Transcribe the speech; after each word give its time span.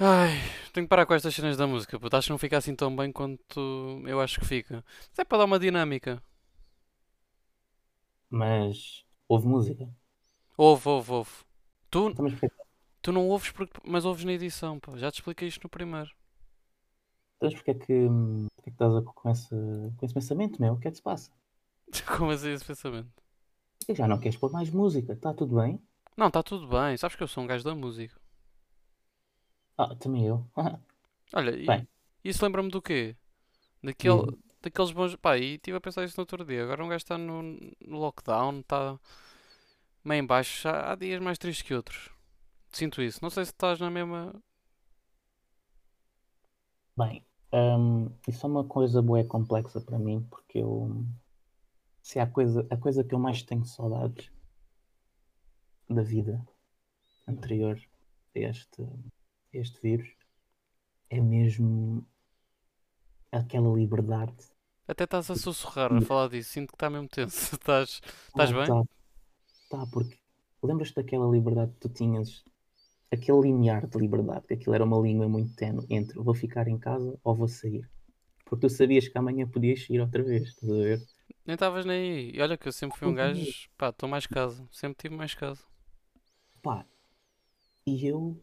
Ai, 0.00 0.32
tenho 0.72 0.86
que 0.86 0.88
parar 0.88 1.04
com 1.06 1.14
estas 1.14 1.34
cenas 1.34 1.56
da 1.56 1.66
música, 1.66 1.98
puto. 2.00 2.16
Acho 2.16 2.26
que 2.28 2.30
não 2.32 2.38
fica 2.38 2.56
assim 2.56 2.74
tão 2.74 2.94
bem 2.96 3.12
quanto 3.12 4.02
eu 4.06 4.20
acho 4.20 4.40
que 4.40 4.46
fica. 4.46 4.84
Mas 5.10 5.18
é 5.18 5.24
para 5.24 5.38
dar 5.38 5.44
uma 5.44 5.58
dinâmica. 5.58 6.22
Mas 8.28 9.04
houve 9.28 9.46
música. 9.46 9.88
Ouve, 10.56 10.88
ouve, 10.88 11.10
ouve. 11.12 11.30
Tu, 11.90 12.02
Então, 12.12 12.24
mas 12.24 12.32
porquê, 12.34 12.54
tu 13.02 13.12
não 13.12 13.28
ouves, 13.28 13.50
porque, 13.52 13.80
mas 13.84 14.04
ouves 14.06 14.24
na 14.24 14.32
edição, 14.34 14.80
pá. 14.80 14.96
Já 14.98 15.10
te 15.12 15.16
expliquei 15.20 15.48
isto 15.48 15.64
no 15.64 15.70
primeiro. 15.70 16.10
então, 17.36 17.48
mas 17.50 17.54
porquê 17.54 17.70
é 17.72 17.74
que, 17.74 17.92
hum, 18.08 18.46
porquê 18.56 18.70
que 18.70 18.74
estás 18.74 18.94
a- 18.94 19.02
com, 19.02 19.30
esse, 19.30 19.48
com 19.96 20.04
esse 20.06 20.14
pensamento, 20.14 20.60
meu? 20.60 20.74
O 20.74 20.78
que 20.78 20.88
é 20.88 20.90
que 20.90 20.96
se 20.98 21.02
passa? 21.02 21.30
Como 22.16 22.30
assim 22.30 22.50
esse 22.52 22.64
pensamento? 22.64 23.12
Porquê 23.78 23.92
que 23.92 23.98
já 23.98 24.08
não 24.08 24.18
queres 24.20 24.38
pôr 24.38 24.50
mais 24.50 24.70
música? 24.70 25.12
Está 25.12 25.34
tudo 25.34 25.56
bem? 25.60 25.78
Não, 26.16 26.28
está 26.28 26.40
tudo 26.42 26.68
bem. 26.68 26.96
Sabes 26.96 27.16
que 27.16 27.22
eu 27.22 27.26
sou 27.28 27.42
um 27.42 27.46
gajo 27.48 27.64
da 27.64 27.74
música. 27.74 28.19
Ah, 29.80 29.94
também 29.96 30.26
eu. 30.26 30.46
Olha, 31.34 31.50
e 31.56 31.66
Bem. 31.66 31.88
isso 32.24 32.44
lembra-me 32.44 32.70
do 32.70 32.82
quê? 32.82 33.16
Daquele, 33.82 34.26
Diz-me. 34.26 34.38
daqueles 34.62 34.92
bons. 34.92 35.16
Pá, 35.16 35.38
e 35.38 35.54
estive 35.54 35.76
a 35.78 35.80
pensar 35.80 36.04
isso 36.04 36.16
no 36.18 36.22
outro 36.22 36.44
dia. 36.44 36.62
Agora 36.64 36.84
um 36.84 36.88
gajo 36.88 36.98
está 36.98 37.16
no, 37.18 37.42
no 37.42 37.98
lockdown, 37.98 38.60
está 38.60 38.98
meio 40.04 40.22
em 40.22 40.26
baixo. 40.26 40.68
Há, 40.68 40.92
há 40.92 40.94
dias 40.96 41.20
mais 41.22 41.38
tristes 41.38 41.66
que 41.66 41.74
outros. 41.74 42.10
Sinto 42.72 43.02
isso. 43.02 43.20
Não 43.22 43.30
sei 43.30 43.44
se 43.44 43.52
estás 43.52 43.80
na 43.80 43.90
mesma. 43.90 44.34
Bem, 46.96 47.24
hum, 47.52 48.10
isso 48.28 48.46
é 48.46 48.48
uma 48.48 48.64
coisa 48.64 49.00
boa 49.02 49.20
e 49.20 49.24
complexa 49.24 49.80
para 49.80 49.98
mim, 49.98 50.22
porque 50.30 50.58
eu. 50.58 51.04
Se 52.02 52.18
há 52.18 52.26
coisa, 52.26 52.66
a 52.70 52.76
coisa 52.76 53.04
que 53.04 53.14
eu 53.14 53.18
mais 53.18 53.42
tenho 53.42 53.64
saudades 53.64 54.30
da 55.88 56.02
vida 56.02 56.46
anterior 57.28 57.80
a 58.34 58.38
este, 58.38 58.82
este 59.52 59.80
vírus 59.82 60.08
é 61.10 61.20
mesmo 61.20 62.06
aquela 63.32 63.68
liberdade. 63.76 64.34
Até 64.86 65.04
estás 65.04 65.30
a 65.30 65.36
sussurrar 65.36 65.92
a 65.92 66.00
falar 66.00 66.28
disso. 66.28 66.50
Sinto 66.50 66.68
que 66.70 66.74
está 66.76 66.90
mesmo 66.90 67.08
tenso. 67.08 67.54
Estás, 67.54 68.00
estás 68.28 68.50
Ah, 68.50 68.52
bem? 68.52 68.66
Tá, 68.66 68.82
tá, 69.70 69.86
porque 69.92 70.18
lembras-te 70.62 70.96
daquela 70.96 71.28
liberdade 71.30 71.72
que 71.74 71.80
tu 71.80 71.88
tinhas, 71.88 72.44
aquele 73.12 73.42
limiar 73.42 73.86
de 73.88 73.98
liberdade, 73.98 74.46
que 74.46 74.54
aquilo 74.54 74.74
era 74.74 74.84
uma 74.84 74.98
língua 75.00 75.28
muito 75.28 75.54
tenue 75.56 75.86
entre 75.90 76.18
vou 76.18 76.34
ficar 76.34 76.68
em 76.68 76.78
casa 76.78 77.18
ou 77.24 77.36
vou 77.36 77.48
sair. 77.48 77.88
Porque 78.44 78.66
tu 78.68 78.70
sabias 78.70 79.08
que 79.08 79.18
amanhã 79.18 79.48
podias 79.48 79.86
sair 79.86 80.00
outra 80.00 80.22
vez, 80.24 80.44
estás 80.50 80.70
a 80.70 80.76
ver? 80.76 81.00
Nem 81.44 81.54
estavas 81.54 81.84
nem 81.84 82.00
aí. 82.12 82.30
E 82.34 82.40
olha 82.40 82.56
que 82.56 82.66
eu 82.68 82.72
sempre 82.72 82.98
fui 82.98 83.06
um 83.08 83.14
gajo. 83.14 83.68
Pá, 83.76 83.90
estou 83.90 84.08
mais 84.08 84.26
casa. 84.26 84.66
Sempre 84.72 84.96
tive 85.02 85.14
mais 85.16 85.34
casa. 85.34 85.62
Pá, 86.62 86.86
e 87.86 88.06
eu 88.06 88.40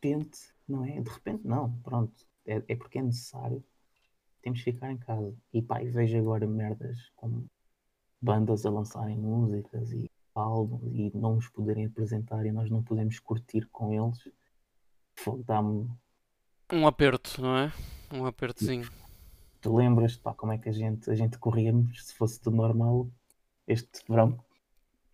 tento, 0.00 0.38
não 0.66 0.84
é? 0.84 1.00
De 1.00 1.10
repente, 1.10 1.46
não, 1.46 1.72
pronto, 1.80 2.26
é, 2.46 2.62
é 2.68 2.76
porque 2.76 2.98
é 2.98 3.02
necessário, 3.02 3.62
temos 4.42 4.62
que 4.62 4.72
ficar 4.72 4.90
em 4.90 4.98
casa. 4.98 5.34
E 5.52 5.62
pá, 5.62 5.82
e 5.82 5.88
vejo 5.88 6.18
agora 6.18 6.46
merdas 6.46 7.10
como 7.16 7.48
bandas 8.20 8.66
a 8.66 8.70
lançarem 8.70 9.16
músicas 9.16 9.92
e 9.92 10.10
álbuns 10.34 10.82
e 10.94 11.10
não 11.14 11.36
os 11.36 11.48
poderem 11.48 11.86
apresentar 11.86 12.44
e 12.46 12.52
nós 12.52 12.70
não 12.70 12.82
podemos 12.82 13.18
curtir 13.18 13.68
com 13.72 13.92
eles. 13.92 14.28
Dá-me. 15.44 15.88
Um 16.72 16.86
aperto, 16.86 17.42
não 17.42 17.56
é? 17.56 17.72
Um 18.12 18.24
apertozinho. 18.24 18.88
Tu 19.60 19.74
lembras, 19.74 20.16
pá, 20.16 20.32
como 20.32 20.52
é 20.52 20.58
que 20.58 20.68
a 20.68 20.72
gente, 20.72 21.10
a 21.10 21.14
gente 21.14 21.38
corríamos 21.38 22.06
se 22.06 22.14
fosse 22.14 22.40
tudo 22.40 22.56
normal 22.56 23.10
este 23.66 24.00
verão? 24.08 24.38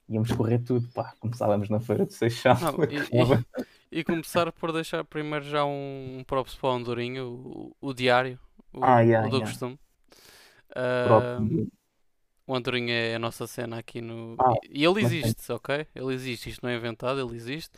Íamos 0.09 0.31
correr 0.33 0.59
tudo, 0.59 0.87
pá. 0.91 1.15
Começávamos 1.19 1.71
na 1.71 1.81
feira 1.81 2.05
de 2.05 2.13
Seixal. 2.13 2.59
E, 2.91 2.97
e- 3.17 3.65
e 3.95 4.05
começar 4.05 4.53
por 4.53 4.73
deixar 4.73 5.05
primeiro 5.05 5.45
já 5.47 5.65
um, 5.65 6.19
um 6.21 6.25
props 6.25 6.55
para 6.57 6.71
o 6.71 6.73
Andorinho, 6.73 7.27
o, 7.81 7.89
o 7.91 7.95
diário, 7.95 8.39
o, 8.73 8.81
Ah, 8.81 9.01
yeah, 9.03 9.27
o 9.27 9.31
do 9.31 9.41
yeah. 9.41 9.43
costume. 9.43 9.79
Ah, 10.77 11.45
o 12.47 12.55
Andorinho 12.55 12.91
é 12.93 13.15
a 13.15 13.19
nossa 13.19 13.47
cena 13.47 13.79
aqui 13.79 14.01
no. 14.01 14.39
Ah, 14.39 14.55
e 14.69 14.85
ele 14.85 15.01
existe, 15.01 15.51
ok? 15.53 15.87
Ele 15.95 16.15
existe, 16.15 16.51
isto 16.51 16.63
não 16.63 16.71
é 16.71 16.77
inventado, 16.77 17.21
ele 17.21 17.37
existe. 17.37 17.71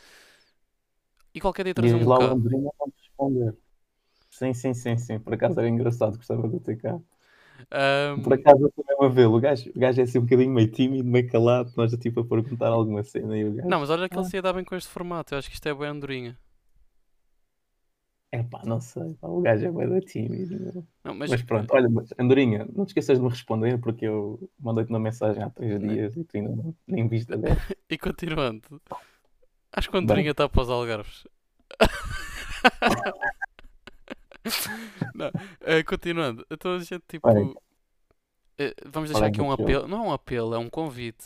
E 1.33 1.39
qualquer 1.39 1.63
dia 1.63 1.73
traz 1.73 1.93
um 1.93 2.03
lá 2.05 2.19
o 2.19 2.29
bocado. 2.29 2.35
Andrinho 2.35 2.69
a 2.81 2.85
responder. 3.01 3.55
Sim, 4.31 4.53
sim, 4.53 4.73
sim, 4.75 4.97
sim. 4.97 5.19
Por 5.19 5.33
acaso 5.35 5.59
era 5.59 5.69
engraçado, 5.69 6.17
gostava 6.17 6.47
de 6.49 6.59
ter 6.61 6.77
cá. 6.77 6.99
Ahm, 7.71 8.21
Por 8.23 8.33
acaso 8.33 8.63
eu 8.63 8.71
também 8.71 8.95
a 9.05 9.09
vê-lo. 9.13 9.35
O 9.37 9.39
gajo, 9.41 9.69
o 9.75 9.79
gajo 9.79 9.99
é 10.01 10.03
assim 10.03 10.19
um 10.19 10.23
bocadinho 10.23 10.51
meio 10.51 10.71
tímido, 10.71 11.03
meio 11.07 11.29
calado. 11.29 11.71
Nós 11.75 11.91
já 11.91 11.97
tipo 11.97 12.19
a 12.21 12.25
perguntar 12.25 12.67
alguma 12.69 13.03
cena 13.03 13.37
e 13.37 13.45
o 13.45 13.53
gajo. 13.53 13.67
não, 13.69 13.79
mas 13.79 13.89
olha 13.89 14.07
que 14.09 14.15
ele 14.15 14.21
Ah. 14.25 14.29
se 14.29 14.35
ia 14.37 14.41
dar 14.41 14.53
bem 14.53 14.63
com 14.63 14.75
este 14.75 14.89
formato. 14.89 15.33
Eu 15.33 15.39
acho 15.39 15.49
que 15.49 15.55
isto 15.55 15.67
é 15.67 15.73
bem 15.73 15.87
Andorinha. 15.87 16.37
É 18.31 18.43
pá, 18.43 18.61
não 18.65 18.81
sei. 18.81 19.13
pá, 19.15 19.27
o 19.29 19.41
gajo 19.41 19.65
é 19.65 19.71
meio 19.71 20.01
tímido. 20.01 20.85
Não, 21.03 21.13
mas, 21.15 21.29
Mas, 21.31 21.41
pronto, 21.43 21.73
olha, 21.73 21.89
mas, 21.89 22.13
Andorinha, 22.19 22.67
não 22.75 22.85
te 22.85 22.89
esqueças 22.89 23.17
de 23.17 23.23
me 23.23 23.29
responder 23.29 23.79
porque 23.79 24.05
eu 24.05 24.49
mandei-te 24.59 24.89
uma 24.89 24.99
mensagem 24.99 25.41
há 25.41 25.49
três 25.49 25.79
dias 25.79 26.15
e 26.17 26.23
tu 26.25 26.35
ainda 26.37 26.49
não, 26.49 26.75
nem 26.85 27.07
viste 27.07 27.33
a 27.33 27.37
ver. 27.37 27.55
E 27.89 27.97
continuando, 27.97 28.81
acho 29.71 29.89
que 29.89 29.95
o 29.95 29.99
Andorinha 29.99 30.31
está 30.31 30.49
para 30.49 30.61
os 30.61 30.69
Algarves. 30.69 31.25
Não, 35.15 35.31
eh, 35.61 35.83
continuando, 35.83 36.45
então 36.49 36.75
a 36.75 36.79
gente 36.79 37.01
tipo. 37.07 37.27
Eh, 38.57 38.73
vamos 38.85 39.11
qual 39.11 39.21
deixar 39.21 39.25
é 39.25 39.27
aqui 39.29 39.41
um 39.41 39.55
teu? 39.55 39.65
apelo. 39.65 39.87
Não 39.87 39.97
é 40.05 40.07
um 40.07 40.11
apelo, 40.11 40.55
é 40.55 40.57
um 40.57 40.69
convite. 40.69 41.25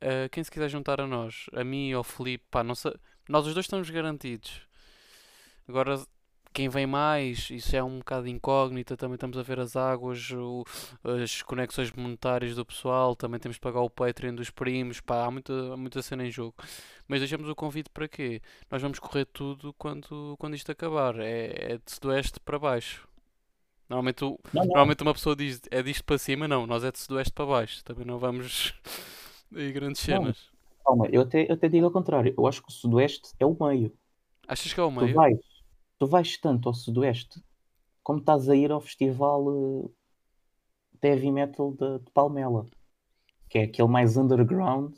Eh, 0.00 0.28
quem 0.30 0.42
se 0.42 0.50
quiser 0.50 0.68
juntar 0.68 1.00
a 1.00 1.06
nós, 1.06 1.46
a 1.52 1.62
mim 1.62 1.90
e 1.90 1.92
ao 1.92 2.02
Felipe, 2.02 2.44
pá, 2.50 2.64
não 2.64 2.74
sei, 2.74 2.94
nós 3.28 3.46
os 3.46 3.54
dois 3.54 3.66
estamos 3.66 3.88
garantidos. 3.90 4.62
Agora, 5.68 6.02
quem 6.52 6.68
vem 6.68 6.86
mais, 6.86 7.50
isso 7.50 7.74
é 7.76 7.82
um 7.82 7.98
bocado 7.98 8.28
incógnita. 8.28 8.96
Também 8.96 9.14
estamos 9.14 9.38
a 9.38 9.42
ver 9.42 9.58
as 9.60 9.76
águas, 9.76 10.30
o- 10.32 10.64
as 11.04 11.42
conexões 11.42 11.92
monetárias 11.92 12.54
do 12.56 12.64
pessoal. 12.66 13.16
Também 13.16 13.40
temos 13.40 13.56
de 13.56 13.60
pagar 13.60 13.80
o 13.80 13.90
Patreon 13.90 14.34
dos 14.34 14.50
primos. 14.50 15.00
Pá, 15.00 15.24
há 15.26 15.30
muita, 15.30 15.76
muita 15.76 16.02
cena 16.02 16.24
em 16.26 16.30
jogo. 16.30 16.54
Mas 17.08 17.20
deixamos 17.20 17.48
o 17.48 17.54
convite 17.54 17.90
para 17.90 18.08
quê? 18.08 18.40
Nós 18.70 18.82
vamos 18.82 18.98
correr 18.98 19.24
tudo 19.26 19.72
quando, 19.74 20.36
quando 20.38 20.54
isto 20.56 20.70
acabar. 20.72 21.18
É, 21.20 21.74
é 21.74 21.78
de 21.78 21.92
sudoeste 21.92 22.40
para 22.40 22.58
baixo. 22.58 23.06
Normalmente, 23.88 24.24
o- 24.24 24.38
Não, 24.52 24.64
não. 24.64 24.82
normalmente 24.84 25.02
uma 25.02 25.14
pessoa 25.14 25.36
diz 25.36 25.60
é 25.70 25.82
disto 25.82 26.04
para 26.04 26.18
cima, 26.18 26.48
não. 26.48 26.66
Nós 26.66 26.84
é 26.84 26.92
de 26.92 26.98
sudoeste 26.98 27.32
para 27.32 27.46
baixo. 27.46 27.84
Também 27.84 28.06
não 28.06 28.18
vamos 28.18 28.74
aí 29.54 29.72
grandes 29.72 30.00
Não. 30.06 30.32
cenas. 30.32 30.50
Calma, 30.84 31.08
eu 31.12 31.22
até, 31.22 31.48
eu 31.50 31.54
até 31.54 31.68
digo 31.68 31.86
ao 31.86 31.92
contrário. 31.92 32.34
Eu 32.36 32.46
acho 32.46 32.62
que 32.62 32.68
o 32.68 32.72
Sudoeste 32.72 33.32
é 33.38 33.46
o 33.46 33.56
meio. 33.60 33.96
Achas 34.48 34.72
que 34.72 34.78
é 34.80 34.82
o 34.82 34.90
Tu 34.98 35.06
meio? 35.06 35.12
vais, 35.12 35.38
tu 36.02 36.06
vais 36.08 36.36
tanto 36.36 36.68
ao 36.68 36.74
Sudoeste 36.74 37.40
como 38.02 38.18
estás 38.18 38.48
a 38.48 38.56
ir 38.56 38.72
ao 38.72 38.80
festival 38.80 39.44
eh, 39.54 39.88
de 41.00 41.08
heavy 41.08 41.30
metal 41.30 41.70
de, 41.70 42.00
de 42.00 42.10
Palmela, 42.10 42.66
que 43.48 43.58
é 43.58 43.62
aquele 43.62 43.86
mais 43.86 44.16
underground, 44.16 44.96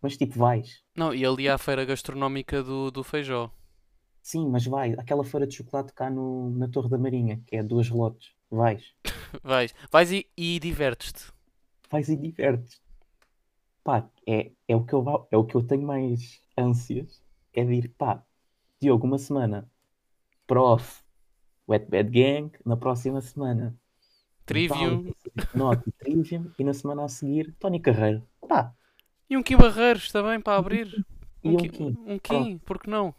mas 0.00 0.16
tipo 0.16 0.38
vais. 0.38 0.80
Não, 0.96 1.12
e 1.12 1.26
ali 1.26 1.48
há 1.48 1.56
a 1.56 1.58
feira 1.58 1.84
gastronómica 1.84 2.62
do, 2.62 2.88
do 2.88 3.02
Feijó. 3.02 3.50
Sim, 4.22 4.48
mas 4.48 4.64
vai. 4.64 4.92
Aquela 4.92 5.24
feira 5.24 5.44
de 5.44 5.56
chocolate 5.56 5.92
cá 5.92 6.08
no, 6.08 6.50
na 6.50 6.68
Torre 6.68 6.88
da 6.88 6.98
Marinha, 6.98 7.42
que 7.44 7.56
é 7.56 7.62
duas 7.64 7.88
relotes. 7.88 8.30
Vais. 8.48 8.94
Vais, 9.42 9.74
vais 9.90 10.12
e, 10.12 10.24
e 10.36 10.60
divertes-te. 10.60 11.32
Vais 11.90 12.08
e 12.08 12.16
divertes. 12.16 12.80
Pá, 13.82 14.08
é, 14.24 14.52
é, 14.68 14.76
o 14.76 14.84
que 14.84 14.94
eu, 14.94 15.28
é 15.32 15.36
o 15.36 15.44
que 15.44 15.56
eu 15.56 15.66
tenho 15.66 15.82
mais 15.82 16.40
ânsias. 16.56 17.20
É 17.52 17.64
de 17.64 17.74
ir, 17.74 17.88
pá, 17.98 18.24
Diogo, 18.80 19.04
uma 19.04 19.18
semana. 19.18 19.68
Prof. 20.48 21.04
Wet 21.68 21.86
Bad 21.88 22.10
Gang. 22.10 22.50
Na 22.66 22.76
próxima 22.76 23.20
semana. 23.20 23.78
Trivium 24.44 25.12
Note, 25.54 25.92
Trivium. 25.98 26.50
E 26.58 26.64
na 26.64 26.72
semana 26.72 27.04
a 27.04 27.08
seguir, 27.08 27.54
Tony 27.60 27.78
Carreiro. 27.78 28.26
Pá, 28.48 28.74
e 29.28 29.36
um 29.36 29.42
Kim 29.42 29.58
Barreiros 29.58 30.10
também 30.10 30.40
para 30.40 30.56
abrir. 30.58 31.04
e 31.44 31.50
um 31.50 31.56
Ki- 31.58 31.68
Kim. 31.68 31.96
Um 32.06 32.18
Kim, 32.18 32.58
porque 32.64 32.90
não? 32.90 33.14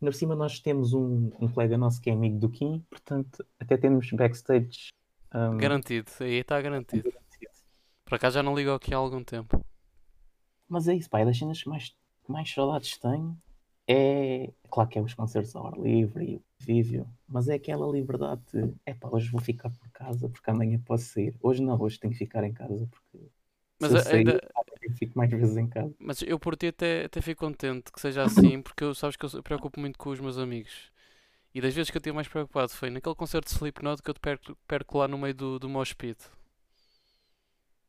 Ainda 0.00 0.10
por 0.10 0.14
cima 0.14 0.36
nós 0.36 0.60
temos 0.60 0.92
um, 0.94 1.32
um 1.40 1.48
colega 1.48 1.76
nosso 1.76 2.00
que 2.00 2.10
é 2.10 2.12
amigo 2.12 2.38
do 2.38 2.48
Kim, 2.48 2.84
portanto 2.88 3.44
até 3.58 3.76
temos 3.76 4.08
backstage 4.12 4.90
um, 5.34 5.56
Garantido, 5.58 6.10
aí 6.20 6.34
está 6.34 6.60
garantido. 6.62 7.12
Por 8.04 8.14
acaso 8.16 8.34
já 8.34 8.42
não 8.42 8.54
ligo 8.54 8.70
aqui 8.72 8.92
há 8.94 8.96
algum 8.96 9.22
tempo. 9.24 9.64
Mas 10.68 10.86
é 10.86 10.94
isso, 10.94 11.10
pá, 11.10 11.20
é 11.20 11.24
das 11.24 11.36
cenas 11.38 11.60
que 11.62 11.68
mais, 11.68 11.94
mais 12.28 12.52
saudades 12.52 12.96
tenho. 12.98 13.36
É 13.88 14.52
claro 14.70 14.88
que 14.88 14.98
é 14.98 15.02
os 15.02 15.14
concertos 15.14 15.54
ao 15.56 15.66
ar 15.66 15.78
livre 15.78 16.24
e 16.24 16.36
o 16.36 16.44
convívio, 16.60 17.08
mas 17.28 17.48
é 17.48 17.54
aquela 17.54 17.86
liberdade 17.90 18.42
de 18.52 18.74
é 18.86 18.94
pá, 18.94 19.08
hoje 19.10 19.30
vou 19.30 19.40
ficar 19.40 19.70
por 19.70 19.88
casa 19.90 20.28
porque 20.28 20.50
amanhã 20.50 20.80
posso 20.80 21.04
sair. 21.06 21.34
Hoje 21.42 21.62
não, 21.62 21.80
hoje 21.80 21.98
tenho 21.98 22.12
que 22.12 22.18
ficar 22.18 22.44
em 22.44 22.52
casa 22.52 22.86
porque 22.88 23.28
Mas 23.78 23.92
eu 23.92 23.98
sair, 23.98 24.24
ainda- 24.26 24.40
eu 24.82 24.92
fico 24.92 25.18
mais 25.18 25.30
vezes 25.30 25.56
em 25.56 25.68
casa. 25.68 25.94
Mas 25.98 26.20
eu 26.22 26.38
por 26.38 26.56
ti 26.56 26.66
até, 26.68 27.04
até 27.06 27.20
fico 27.22 27.46
contente 27.46 27.92
que 27.92 28.00
seja 28.00 28.24
assim, 28.24 28.60
porque 28.60 28.84
eu 28.84 28.94
sabes 28.94 29.16
que 29.16 29.24
eu 29.24 29.30
eu 29.34 29.42
preocupo 29.42 29.80
muito 29.80 29.98
com 29.98 30.10
os 30.10 30.20
meus 30.20 30.36
amigos. 30.38 30.90
E 31.54 31.60
das 31.60 31.74
vezes 31.74 31.90
que 31.90 31.96
eu 31.98 32.00
estive 32.00 32.14
mais 32.16 32.28
preocupado 32.28 32.72
foi 32.72 32.90
naquele 32.90 33.14
concerto 33.16 33.48
de 33.50 33.54
Slipknot 33.56 34.02
que 34.02 34.10
eu 34.10 34.14
te 34.14 34.20
perco, 34.20 34.56
perco 34.68 34.98
lá 34.98 35.08
no 35.08 35.18
meio 35.18 35.34
do, 35.34 35.58
do 35.60 35.68
mosh 35.68 35.94
pit. 35.94 36.18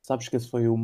Sabes 0.03 0.29
que 0.29 0.35
esse 0.37 0.49
foi 0.49 0.67
o, 0.67 0.75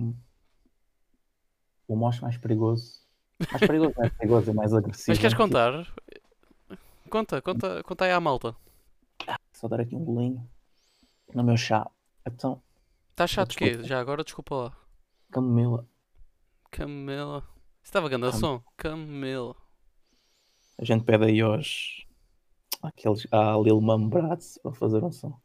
o 1.89 1.95
mosh 1.97 2.21
mais 2.21 2.37
perigoso. 2.37 3.01
Mais 3.51 3.59
perigoso, 3.61 3.93
é 3.97 4.09
perigoso, 4.09 4.49
é 4.49 4.53
mais 4.53 4.73
agressivo. 4.73 5.11
Mas 5.11 5.19
queres 5.19 5.33
contar? 5.37 5.87
Conta, 7.09 7.41
conta, 7.41 7.83
conta 7.83 8.05
aí 8.05 8.11
à 8.11 8.19
malta. 8.19 8.55
Só 9.53 9.67
dar 9.67 9.79
aqui 9.81 9.95
um 9.95 10.03
golinho 10.03 10.49
no 11.33 11.43
meu 11.43 11.57
chá. 11.57 11.89
Então, 12.25 12.61
Está 13.11 13.27
chato 13.27 13.53
o 13.53 13.55
quê? 13.57 13.83
Já 13.83 13.99
agora 13.99 14.23
desculpa 14.23 14.55
lá. 14.55 14.77
camomila. 15.31 15.87
Camila. 16.71 17.39
Isso 17.81 17.85
estava 17.91 18.07
grande 18.09 18.27
a 18.27 18.31
Cam- 18.31 18.39
som. 18.39 18.63
Camila. 18.77 19.55
A 20.77 20.85
gente 20.85 21.03
pede 21.03 21.25
aí 21.25 21.41
aos. 21.41 22.05
Aqueles. 22.81 23.27
À 23.31 23.57
Lil 23.57 23.81
Mum 23.81 24.07
Brats 24.07 24.57
para 24.61 24.71
fazer 24.73 25.03
um 25.03 25.11
som. 25.11 25.37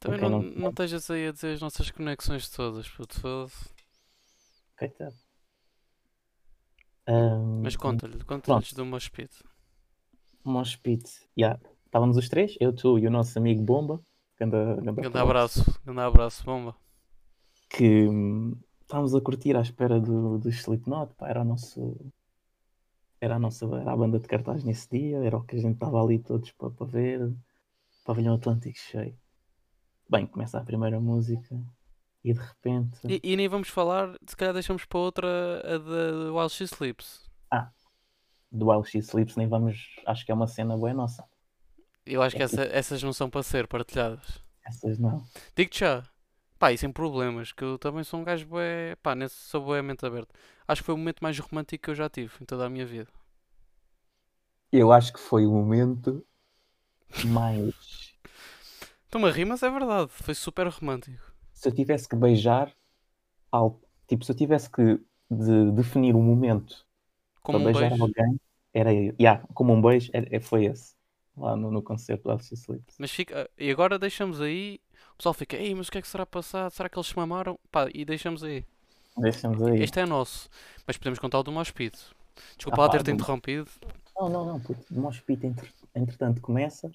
Também 0.00 0.20
não, 0.20 0.30
não 0.30 0.40
não 0.42 0.68
estejas 0.70 1.10
aí 1.10 1.28
a 1.28 1.32
dizer 1.32 1.54
as 1.54 1.60
nossas 1.60 1.90
conexões 1.90 2.48
todas, 2.50 2.88
puto. 2.88 3.20
Coitado. 4.78 5.14
Ahm, 7.08 7.62
Mas 7.62 7.74
conta-lhe, 7.74 8.22
conta-lhes 8.22 8.74
do 8.74 8.84
Moshpit. 8.84 9.30
Mosh 10.44 10.76
Pit. 10.76 11.04
Yeah. 11.36 11.58
Estávamos 11.86 12.18
os 12.18 12.28
três, 12.28 12.54
eu, 12.60 12.72
tu 12.72 12.98
e 12.98 13.06
o 13.06 13.10
nosso 13.10 13.38
amigo 13.38 13.62
Bomba. 13.62 14.00
Ganda, 14.38 14.76
ganda 14.76 14.92
Grande 14.92 15.12
Fox, 15.12 15.16
abraço, 15.16 15.80
grande 15.84 16.00
abraço, 16.00 16.44
bomba. 16.44 16.76
Que 17.68 18.06
hum, 18.06 18.56
estávamos 18.82 19.14
a 19.14 19.20
curtir 19.20 19.56
à 19.56 19.62
espera 19.62 19.98
do, 19.98 20.38
do 20.38 20.48
Slipknot. 20.50 21.14
Pá, 21.14 21.28
era 21.28 21.40
o 21.40 21.44
nosso. 21.44 21.96
Era 23.20 23.36
a 23.36 23.38
nossa 23.38 23.64
era 23.66 23.90
a 23.90 23.96
banda 23.96 24.20
de 24.20 24.28
cartaz 24.28 24.62
nesse 24.62 24.88
dia, 24.90 25.18
era 25.24 25.36
o 25.36 25.42
que 25.42 25.56
a 25.56 25.58
gente 25.58 25.74
estava 25.74 26.00
ali 26.00 26.18
todos 26.18 26.52
para, 26.52 26.70
para 26.70 26.86
ver. 26.86 27.34
Pavilhão 28.04 28.34
Atlântico 28.34 28.78
cheio. 28.78 29.18
Bem, 30.08 30.26
começa 30.26 30.58
a 30.58 30.64
primeira 30.64 31.00
música 31.00 31.58
e 32.24 32.32
de 32.32 32.40
repente. 32.40 32.98
E, 33.08 33.20
e 33.22 33.36
nem 33.36 33.48
vamos 33.48 33.68
falar, 33.68 34.14
se 34.26 34.36
calhar 34.36 34.54
deixamos 34.54 34.84
para 34.84 34.98
outra 34.98 35.28
a 35.64 35.78
da 35.78 36.32
While 36.32 36.48
She 36.50 36.64
Sleeps. 36.64 37.28
do 38.50 38.66
While 38.66 38.84
She 38.84 38.98
Sleeps 39.02 39.36
nem 39.36 39.48
vamos. 39.48 39.96
Acho 40.06 40.24
que 40.24 40.32
é 40.32 40.34
uma 40.34 40.46
cena 40.46 40.76
boa 40.76 40.92
nossa. 40.94 41.24
Eu 42.06 42.22
acho 42.22 42.34
que 42.34 42.42
É 42.42 42.44
essa- 42.44 42.62
essas 42.64 43.02
não 43.02 43.12
são 43.12 43.28
para 43.30 43.42
ser 43.42 43.66
partilhadas. 43.66 44.42
Essas 44.64 44.98
não. 44.98 45.24
Digo-te 45.56 45.80
já, 45.80 46.02
pá, 46.58 46.72
e 46.72 46.78
sem 46.78 46.90
problemas, 46.92 47.52
que 47.52 47.62
eu 47.64 47.78
também 47.78 48.04
sou 48.04 48.20
um 48.20 48.24
gajo 48.24 48.46
bué, 48.46 48.96
pá, 49.02 49.14
nesse 49.14 49.36
sou 49.36 49.62
bué 49.64 49.82
mente 49.82 50.04
aberta. 50.06 50.34
Acho 50.66 50.82
que 50.82 50.86
foi 50.86 50.94
o 50.94 50.98
momento 50.98 51.20
mais 51.22 51.38
romântico 51.38 51.84
que 51.84 51.90
eu 51.90 51.94
já 51.94 52.08
tive 52.08 52.32
em 52.40 52.44
toda 52.46 52.66
a 52.66 52.70
minha 52.70 52.86
vida. 52.86 53.10
Eu 54.72 54.92
acho 54.92 55.12
que 55.12 55.20
foi 55.20 55.44
o 55.46 55.52
momento 55.52 56.24
mais. 57.24 58.16
Estou-me 59.06 59.28
a 59.28 59.32
rir, 59.32 59.44
mas 59.44 59.62
é 59.62 59.70
verdade, 59.70 60.10
foi 60.12 60.34
super 60.34 60.68
romântico. 60.68 61.27
Se 61.58 61.68
eu 61.68 61.74
tivesse 61.74 62.08
que 62.08 62.14
beijar 62.14 62.72
algo, 63.50 63.80
tipo, 64.06 64.24
se 64.24 64.30
eu 64.30 64.36
tivesse 64.36 64.70
que 64.70 65.00
de- 65.28 65.72
definir 65.72 66.14
um 66.14 66.22
momento 66.22 66.86
Como 67.42 67.58
para 67.58 67.68
um 67.70 67.72
beijar 67.72 67.88
beijo. 67.90 68.04
alguém, 68.04 68.40
era 68.72 68.92
yeah, 68.92 69.44
como 69.54 69.72
um 69.72 69.82
beijo, 69.82 70.08
era- 70.14 70.28
é- 70.30 70.38
foi 70.40 70.66
esse. 70.66 70.94
Lá 71.36 71.56
no, 71.56 71.70
no 71.72 71.82
concerto 71.82 72.28
do 72.28 72.42
She 72.44 72.54
Sleeps. 72.54 72.94
Mas 72.96 73.10
fica, 73.10 73.50
e 73.58 73.70
agora 73.72 73.98
deixamos 73.98 74.40
aí, 74.40 74.80
o 75.14 75.16
pessoal 75.16 75.34
fica, 75.34 75.56
ei, 75.56 75.74
mas 75.74 75.88
o 75.88 75.90
que 75.90 75.98
é 75.98 76.00
que 76.02 76.06
será 76.06 76.24
passado? 76.24 76.70
Será 76.70 76.88
que 76.88 76.96
eles 76.96 77.08
se 77.08 77.16
mamaram? 77.16 77.58
Pá, 77.72 77.88
e 77.92 78.04
deixamos 78.04 78.44
aí. 78.44 78.64
Deixamos 79.16 79.60
aí. 79.62 79.82
Este 79.82 79.98
é 79.98 80.06
nosso, 80.06 80.48
mas 80.86 80.96
podemos 80.96 81.18
contar 81.18 81.40
o 81.40 81.42
do 81.42 81.50
Mospito. 81.50 82.14
Desculpa 82.56 82.82
Ah, 82.82 82.86
lá 82.86 82.88
ter-te 82.92 83.10
interrompido. 83.10 83.68
Não, 84.16 84.28
não, 84.28 84.46
não, 84.46 84.60
puto. 84.60 84.80
O 84.92 85.00
Mosh 85.00 85.20
Pit, 85.20 85.44
entre- 85.44 85.68
entretanto, 85.92 86.40
começa. 86.40 86.88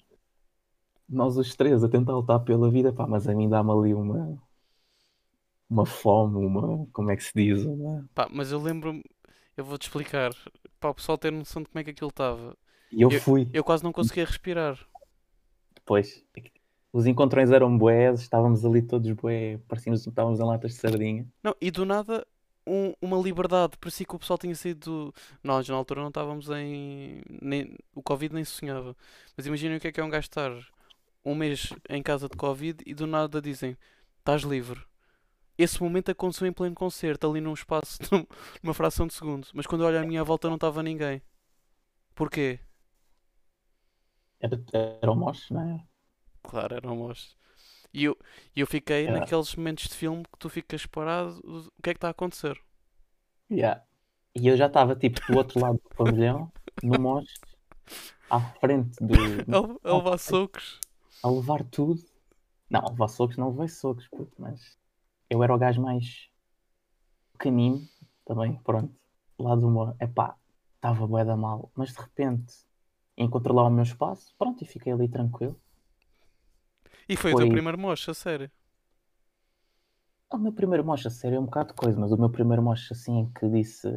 Nós 1.06 1.36
os 1.36 1.54
três 1.54 1.84
a 1.84 1.88
tentar 1.88 2.12
lutar 2.14 2.40
pela 2.40 2.70
vida, 2.70 2.90
pá, 2.92 3.06
mas 3.06 3.28
a 3.28 3.34
mim 3.34 3.46
dá-me 3.48 3.70
ali 3.70 3.92
uma. 3.94 4.38
Uma 5.68 5.86
fome, 5.86 6.44
uma. 6.44 6.86
Como 6.92 7.10
é 7.10 7.16
que 7.16 7.24
se 7.24 7.32
diz? 7.34 7.64
Uma... 7.64 8.08
Pá, 8.14 8.28
mas 8.30 8.52
eu 8.52 8.60
lembro-me, 8.60 9.02
eu 9.56 9.64
vou-te 9.64 9.82
explicar, 9.82 10.30
para 10.78 10.90
o 10.90 10.94
pessoal 10.94 11.16
ter 11.18 11.32
noção 11.32 11.62
de 11.62 11.68
como 11.68 11.80
é 11.80 11.84
que 11.84 11.90
aquilo 11.90 12.10
estava. 12.10 12.56
E 12.92 13.02
eu 13.02 13.10
fui. 13.10 13.48
Eu 13.52 13.64
quase 13.64 13.82
não 13.82 13.92
conseguia 13.92 14.24
respirar. 14.24 14.78
Depois, 15.74 16.24
os 16.92 17.06
encontrões 17.06 17.50
eram 17.50 17.76
bués, 17.76 18.20
estávamos 18.20 18.64
ali 18.64 18.82
todos 18.82 19.10
bué, 19.12 19.58
parecíamos 19.68 20.02
que 20.02 20.08
estávamos 20.10 20.38
em 20.38 20.44
latas 20.44 20.72
de 20.72 20.78
sardinha. 20.78 21.26
Não, 21.42 21.54
e 21.60 21.70
do 21.70 21.84
nada 21.84 22.26
um- 22.66 22.94
uma 23.02 23.18
liberdade. 23.18 23.76
Parecia 23.78 24.06
que 24.06 24.14
o 24.14 24.18
pessoal 24.18 24.38
tinha 24.38 24.54
saído. 24.54 24.80
do- 25.10 25.14
Nós 25.42 25.68
na 25.68 25.74
altura 25.74 26.00
não 26.02 26.08
estávamos 26.08 26.48
em. 26.50 27.20
Nem... 27.42 27.76
O 27.94 28.02
Covid 28.02 28.34
nem 28.34 28.44
se 28.44 28.52
sonhava. 28.52 28.96
Mas 29.36 29.46
imaginem 29.46 29.76
o 29.76 29.80
que 29.80 29.88
é 29.88 29.92
que 29.92 30.00
é 30.00 30.04
um 30.04 30.08
gajo 30.10 30.26
estar 30.26 30.52
um 31.24 31.34
mês 31.34 31.70
em 31.88 32.02
casa 32.02 32.28
de 32.28 32.36
Covid 32.36 32.82
e 32.86 32.94
do 32.94 33.06
nada 33.06 33.40
dizem: 33.42 33.76
estás 34.18 34.42
livre. 34.42 34.80
Esse 35.58 35.82
momento 35.82 36.10
aconteceu 36.10 36.46
em 36.46 36.52
pleno 36.52 36.74
concerto, 36.74 37.28
ali 37.30 37.40
num 37.40 37.52
espaço, 37.54 37.98
num- 38.12 38.26
numa 38.62 38.74
fração 38.74 39.06
de 39.06 39.14
segundo. 39.14 39.48
Mas 39.54 39.66
quando 39.66 39.82
eu 39.82 39.88
olho 39.88 40.00
à 40.00 40.04
minha 40.04 40.24
volta 40.24 40.48
não 40.48 40.56
estava 40.56 40.82
ninguém. 40.82 41.22
Porquê? 42.14 42.60
Era, 44.40 44.56
era 45.02 45.10
o 45.10 45.16
mosh, 45.16 45.50
não 45.50 45.60
é? 45.60 45.84
Claro, 46.42 46.74
era 46.76 46.90
um 46.90 46.96
monstro. 46.96 47.36
E 47.92 48.04
eu, 48.04 48.16
eu 48.56 48.66
fiquei 48.66 49.08
naqueles 49.08 49.54
momentos 49.56 49.88
de 49.88 49.94
filme 49.94 50.24
que 50.24 50.38
tu 50.38 50.48
ficas 50.50 50.86
parado. 50.86 51.40
O 51.78 51.82
que 51.82 51.90
é 51.90 51.94
que 51.94 51.98
está 51.98 52.08
a 52.08 52.10
acontecer? 52.12 52.60
Yeah. 53.50 53.82
E 54.34 54.48
eu 54.48 54.56
já 54.56 54.66
estava 54.66 54.96
tipo 54.96 55.20
do 55.26 55.36
outro 55.38 55.60
lado 55.60 55.80
do 55.82 55.90
pavilhão, 55.96 56.52
no 56.82 56.98
mosh, 56.98 57.32
à 58.30 58.40
frente 58.40 58.96
do. 59.00 59.14
A, 59.84 59.96
levar 59.96 60.18
socos. 60.18 60.80
a 61.22 61.28
levar 61.30 61.64
tudo. 61.64 62.00
Não, 62.70 62.80
a 62.86 62.90
levar 62.90 63.08
socos 63.08 63.36
não 63.36 63.50
levei 63.50 63.68
socos, 63.68 64.08
puto, 64.08 64.32
mas 64.38 64.78
eu 65.34 65.42
era 65.42 65.54
o 65.54 65.58
gajo 65.58 65.82
mais 65.82 66.28
pequenino 67.32 67.86
também, 68.24 68.56
pronto. 68.62 68.94
Lá 69.38 69.54
do 69.56 69.68
meu. 69.68 69.96
Epá, 70.00 70.36
estava 70.76 71.06
bué 71.06 71.24
da 71.24 71.36
mal, 71.36 71.70
mas 71.74 71.92
de 71.92 72.00
repente 72.00 72.54
encontrei 73.16 73.54
lá 73.54 73.64
o 73.64 73.70
meu 73.70 73.82
espaço, 73.82 74.32
pronto, 74.38 74.62
e 74.62 74.66
fiquei 74.66 74.92
ali 74.92 75.08
tranquilo. 75.08 75.60
E 77.08 77.16
foi, 77.16 77.32
o 77.32 77.36
teu 77.36 77.46
Foi- 77.46 77.50
primeiro 77.50 77.78
mocho, 77.78 78.10
a 78.10 78.14
sério. 78.14 78.50
O 80.30 80.36
meu 80.38 80.52
primeiro 80.52 80.84
mocha, 80.84 81.08
sério, 81.10 81.36
é 81.36 81.40
um 81.40 81.44
bocado 81.46 81.68
de 81.68 81.74
coisa, 81.74 81.98
mas 81.98 82.12
o 82.12 82.16
meu 82.16 82.28
primeiro 82.28 82.62
mocha 82.62 82.92
assim 82.92 83.20
em 83.20 83.32
que 83.32 83.48
disse: 83.48 83.88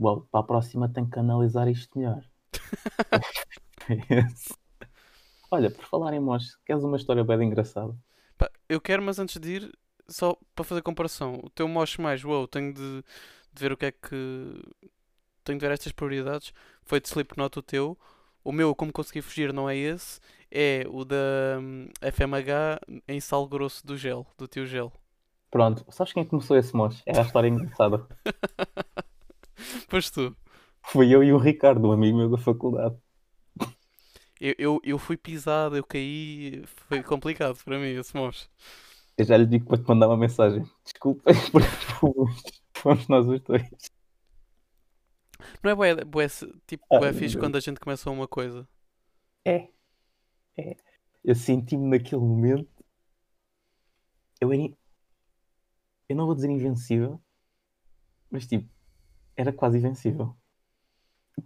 Uau, 0.00 0.22
para 0.30 0.40
a 0.40 0.44
próxima 0.44 0.88
tenho 0.92 1.08
que 1.10 1.18
analisar 1.18 1.68
isto 1.68 1.98
melhor. 1.98 2.24
Olha, 5.50 5.70
por 5.70 5.84
falar 5.84 6.14
em 6.14 6.20
mocha, 6.20 6.56
queres 6.64 6.82
uma 6.82 6.96
história 6.96 7.24
bem 7.24 7.46
engraçada? 7.46 7.94
Eu 8.68 8.80
quero, 8.80 9.02
mas 9.02 9.18
antes 9.18 9.38
de 9.40 9.50
ir, 9.56 9.78
só 10.10 10.36
para 10.54 10.64
fazer 10.64 10.82
comparação, 10.82 11.40
o 11.42 11.50
teu 11.50 11.68
mocho 11.68 12.02
mais, 12.02 12.22
uou, 12.24 12.46
tenho 12.46 12.74
de, 12.74 13.04
de 13.52 13.60
ver 13.60 13.72
o 13.72 13.76
que 13.76 13.86
é 13.86 13.92
que. 13.92 14.62
Tenho 15.44 15.58
de 15.58 15.66
ver 15.66 15.72
estas 15.72 15.92
prioridades. 15.92 16.52
Foi 16.82 17.00
de 17.00 17.08
Slipknot 17.08 17.58
o 17.58 17.62
teu. 17.62 17.98
O 18.44 18.52
meu, 18.52 18.74
como 18.74 18.92
consegui 18.92 19.22
fugir, 19.22 19.52
não 19.52 19.68
é 19.68 19.76
esse. 19.76 20.20
É 20.50 20.84
o 20.88 21.04
da 21.04 21.16
hum, 21.60 21.88
FMH 22.00 22.80
em 23.06 23.20
sal 23.20 23.46
grosso 23.46 23.86
do 23.86 23.96
gel, 23.96 24.26
do 24.36 24.48
teu 24.48 24.66
gel. 24.66 24.92
Pronto, 25.50 25.84
sabes 25.90 26.12
quem 26.12 26.24
começou 26.24 26.56
esse 26.56 26.74
mocha? 26.74 27.02
É 27.06 27.18
a 27.18 27.22
história 27.22 27.48
engraçada. 27.48 28.06
Pois 29.88 30.10
tu. 30.10 30.34
Fui 30.82 31.14
eu 31.14 31.22
e 31.22 31.32
o 31.32 31.36
Ricardo, 31.38 31.86
um 31.86 31.92
amigo 31.92 32.16
meu 32.16 32.30
da 32.30 32.38
faculdade. 32.38 32.96
Eu, 34.40 34.54
eu, 34.58 34.80
eu 34.82 34.98
fui 34.98 35.16
pisado, 35.16 35.76
eu 35.76 35.84
caí. 35.84 36.62
Foi 36.88 37.02
complicado 37.02 37.58
para 37.62 37.78
mim 37.78 37.88
esse 37.88 38.16
mocho. 38.16 38.48
Eu 39.20 39.24
já 39.26 39.36
lhe 39.36 39.44
digo 39.44 39.66
para 39.66 39.76
te 39.76 39.86
mandar 39.86 40.08
uma 40.08 40.16
mensagem. 40.16 40.62
Desculpa, 40.82 41.30
fomos, 42.74 43.06
nós 43.06 43.26
os 43.26 43.38
dois. 43.42 43.68
Não 45.62 45.70
é 45.70 45.74
bué, 45.74 45.94
bué, 46.06 46.26
tipo, 46.66 46.82
Ah, 46.90 46.98
bué 47.00 47.12
fixe 47.12 47.36
quando 47.36 47.56
a 47.56 47.60
gente 47.60 47.78
começa 47.78 48.10
uma 48.10 48.26
coisa. 48.26 48.66
É. 49.44 49.68
É. 50.56 50.74
Eu 51.22 51.34
senti-me 51.34 51.86
naquele 51.86 52.22
momento. 52.22 52.82
Eu 54.40 54.50
era. 54.54 54.62
in- 54.62 54.76
Eu 56.08 56.16
não 56.16 56.24
vou 56.24 56.34
dizer 56.34 56.48
invencível, 56.48 57.22
mas 58.30 58.46
tipo, 58.46 58.66
era 59.36 59.52
quase 59.52 59.76
invencível. 59.76 60.34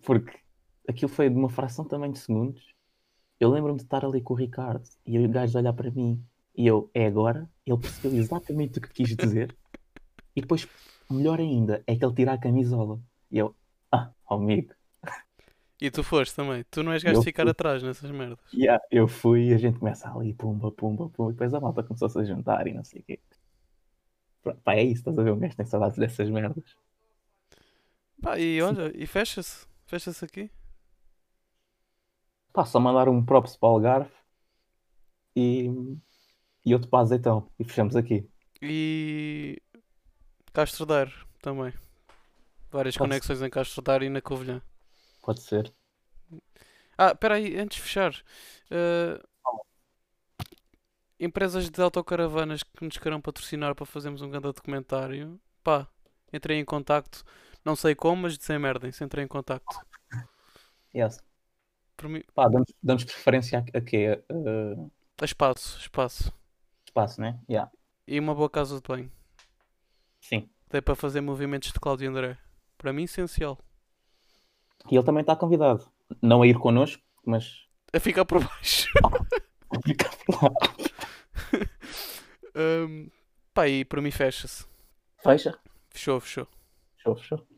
Porque 0.03 0.39
aquilo 0.89 1.09
foi 1.11 1.29
de 1.29 1.35
uma 1.35 1.51
fração 1.51 1.85
também 1.85 2.13
de 2.13 2.21
segundos. 2.21 2.73
Eu 3.41 3.51
lembro-me 3.51 3.79
de 3.79 3.85
estar 3.85 4.05
ali 4.05 4.23
com 4.23 4.33
o 4.35 4.37
Ricardo 4.37 4.89
e 5.05 5.19
o 5.19 5.29
gajo 5.29 5.59
olhar 5.59 5.73
para 5.73 5.91
mim 5.91 6.25
e 6.55 6.67
eu, 6.67 6.91
é 6.95 7.07
agora. 7.07 7.51
Ele 7.67 7.79
percebeu 7.79 8.19
exatamente 8.19 8.79
o 8.79 8.83
que 8.83 8.89
quis 8.89 9.17
dizer. 9.17 9.57
E 10.37 10.41
depois, 10.41 10.69
melhor 11.11 11.41
ainda, 11.41 11.83
é 11.87 11.97
que 11.97 12.05
ele 12.05 12.15
tira 12.15 12.33
a 12.33 12.39
camisola. 12.39 13.01
E 13.31 13.39
eu, 13.39 13.55
ah, 13.91 14.11
oh, 14.29 14.35
amigo. 14.35 14.73
E 15.81 15.91
tu 15.91 16.03
foste 16.03 16.35
também. 16.35 16.65
Tu 16.71 16.83
não 16.83 16.93
és 16.93 17.03
gajo 17.03 17.19
de 17.19 17.25
ficar 17.25 17.43
fui. 17.43 17.51
atrás 17.51 17.83
nessas 17.83 18.11
merdas. 18.11 18.39
Yeah, 18.53 18.83
eu 18.91 19.09
fui 19.09 19.49
e 19.49 19.55
a 19.55 19.59
gente 19.59 19.79
começa 19.79 20.09
ali, 20.11 20.33
pumba, 20.33 20.71
pumba, 20.71 21.09
pumba, 21.11 21.31
e 21.31 21.35
depois 21.35 21.53
a 21.53 21.61
malta 21.61 21.83
começou-se 21.83 22.19
a 22.19 22.25
juntar 22.25 22.67
e 22.67 22.73
não 22.73 22.85
sei 22.85 23.01
o 23.01 23.05
quê. 23.05 23.21
Pronto, 24.43 24.61
pá, 24.63 24.75
é 24.75 24.83
isso, 24.83 25.01
estás 25.01 25.19
a 25.19 25.23
ver? 25.23 25.33
Um 25.33 25.39
gajo 25.39 25.57
tem 25.57 25.67
saudades 25.67 25.99
dessas 25.99 26.31
merdas. 26.31 26.77
Pá, 28.23 28.39
e 28.39 28.63
olha, 28.63 28.93
e 28.95 29.07
fecha-se. 29.07 29.67
Fecha-se 29.87 30.25
aqui. 30.25 30.51
Pá, 32.53 32.65
só 32.65 32.79
mandar 32.79 33.09
um 33.09 33.25
props 33.25 33.57
para 33.57 33.69
o 33.69 33.73
Algarve 33.73 34.11
e, 35.37 35.69
e 36.65 36.73
outro 36.75 36.89
para 36.89 37.01
azeitão. 37.01 37.49
E 37.59 37.65
fechamos 37.65 37.97
aqui. 37.97 38.29
E 38.63 39.61
Castro 40.53 40.87
Daire 40.87 41.13
também. 41.43 41.73
Várias 42.71 42.97
Pode 42.97 43.11
conexões 43.11 43.43
em 43.43 43.51
Castro 43.51 43.83
Daire 43.83 44.07
e 44.07 44.09
na 44.09 44.21
Covilhã. 44.21 44.63
Pode 45.23 45.41
ser. 45.43 45.73
Ah, 46.97 47.13
espera 47.13 47.35
aí, 47.35 47.57
antes 47.59 47.77
de 47.77 47.83
fechar. 47.83 48.15
eh, 48.71 49.21
empresas 51.19 51.71
de 51.71 51.81
autocaravanas 51.81 52.63
que 52.63 52.85
nos 52.85 52.99
queiram 52.99 53.21
patrocinar 53.21 53.75
para 53.75 53.87
fazermos 53.87 54.23
um 54.23 54.31
grande 54.31 54.53
documentário. 54.53 55.41
Pá, 55.63 55.89
entrei 56.33 56.59
em 56.59 56.65
contacto. 56.65 57.25
Não 57.65 57.75
sei 57.77 57.95
como, 57.95 58.23
mas 58.23 58.37
desemmerdem-se. 58.37 59.03
Entrei 59.03 59.25
em 59.25 59.29
contacto. 59.29 59.81
Yes. 60.95 61.19
Mim, 62.03 62.23
Pá, 62.35 62.49
damos, 62.49 62.73
damos 62.83 63.05
preferência 63.05 63.65
a, 63.73 63.79
a 63.79 63.81
quê? 63.81 64.23
Uh, 64.31 64.91
a 65.21 65.25
espaço, 65.25 65.79
espaço. 65.79 66.33
Espaço, 66.95 67.21
né? 67.21 67.41
Yeah. 67.51 67.71
E 68.07 68.21
uma 68.21 68.35
boa 68.35 68.49
casa 68.49 68.77
de 68.77 68.83
banho. 68.87 69.11
Sim. 70.21 70.49
Dei 70.71 70.81
para 70.81 70.95
fazer 70.95 71.21
movimentos 71.21 71.73
de 71.73 71.81
Cláudio 71.81 72.09
André. 72.09 72.39
Para 72.79 72.93
mim, 72.93 73.03
essencial. 73.03 73.59
E 74.91 74.95
ele 74.95 75.05
também 75.05 75.23
está 75.23 75.35
convidado. 75.35 75.91
Não 76.23 76.43
a 76.43 76.47
ir 76.47 76.57
connosco, 76.59 77.03
mas 77.27 77.67
A 77.93 77.99
ficar 77.99 78.25
por 78.25 78.43
baixo. 78.45 78.89
a 79.75 79.81
ficar 79.83 80.11
por 80.25 80.43
lá. 80.43 80.51
Hum, 82.57 83.11
pá, 83.53 83.67
e 83.67 83.85
para 83.85 84.01
mim 84.01 84.13
fecha-se. 84.13 84.65
Fecha. 85.21 85.59
Fechou, 85.91 86.21
fechou. 86.21 86.47
Fechou, 86.97 87.17
fechou. 87.17 87.49